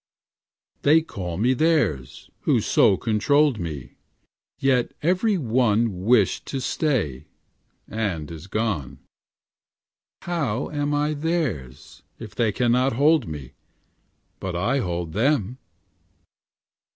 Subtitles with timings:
[0.81, 3.97] 'They called me theirs, Who so controlled me;
[4.57, 7.27] Yet every one Wished to stay,
[7.87, 8.97] and is gone,
[10.23, 13.53] How am I theirs, If they cannot hold me,
[14.39, 15.59] But I hold them?'